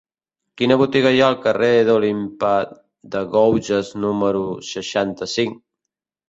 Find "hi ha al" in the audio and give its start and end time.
1.15-1.35